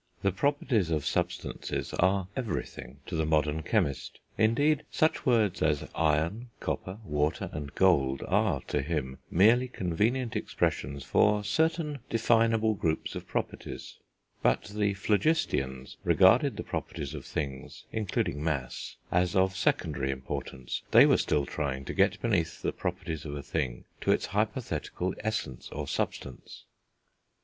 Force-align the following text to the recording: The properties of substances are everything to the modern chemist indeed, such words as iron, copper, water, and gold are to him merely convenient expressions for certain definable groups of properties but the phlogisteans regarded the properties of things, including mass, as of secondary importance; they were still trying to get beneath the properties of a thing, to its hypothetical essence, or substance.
The 0.23 0.31
properties 0.31 0.89
of 0.89 1.05
substances 1.05 1.93
are 1.93 2.27
everything 2.35 3.01
to 3.05 3.15
the 3.15 3.23
modern 3.23 3.61
chemist 3.61 4.17
indeed, 4.35 4.83
such 4.89 5.27
words 5.27 5.61
as 5.61 5.87
iron, 5.93 6.49
copper, 6.59 6.97
water, 7.05 7.51
and 7.53 7.71
gold 7.75 8.23
are 8.27 8.61
to 8.61 8.81
him 8.81 9.19
merely 9.29 9.67
convenient 9.67 10.35
expressions 10.35 11.03
for 11.03 11.43
certain 11.43 11.99
definable 12.09 12.73
groups 12.73 13.13
of 13.13 13.27
properties 13.27 13.99
but 14.41 14.63
the 14.63 14.95
phlogisteans 14.95 15.97
regarded 16.03 16.57
the 16.57 16.63
properties 16.63 17.13
of 17.13 17.23
things, 17.23 17.85
including 17.91 18.43
mass, 18.43 18.95
as 19.11 19.35
of 19.35 19.55
secondary 19.55 20.09
importance; 20.09 20.81
they 20.89 21.05
were 21.05 21.15
still 21.17 21.45
trying 21.45 21.85
to 21.85 21.93
get 21.93 22.19
beneath 22.23 22.63
the 22.63 22.71
properties 22.73 23.23
of 23.23 23.35
a 23.35 23.43
thing, 23.43 23.85
to 24.01 24.11
its 24.11 24.25
hypothetical 24.25 25.13
essence, 25.19 25.69
or 25.69 25.87
substance. 25.87 26.63